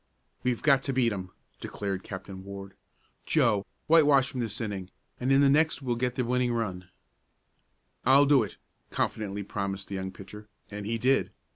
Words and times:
"We've 0.41 0.63
got 0.63 0.81
to 0.85 0.93
beat 0.93 1.13
'em!" 1.13 1.29
declared 1.59 2.01
Captain 2.01 2.43
Ward. 2.43 2.73
"Joe, 3.27 3.67
whitewash 3.85 4.33
'em 4.33 4.41
this 4.41 4.59
inning, 4.59 4.89
and 5.19 5.31
in 5.31 5.41
the 5.41 5.47
next 5.49 5.83
we'll 5.83 5.95
get 5.95 6.15
the 6.15 6.25
winning 6.25 6.53
run." 6.55 6.89
"I'll 8.03 8.25
do 8.25 8.41
it!" 8.41 8.57
confidently 8.89 9.43
promised 9.43 9.89
the 9.89 9.93
young 9.95 10.11
pitcher, 10.11 10.47
and 10.71 10.87
he 10.87 10.97
did. 10.97 11.29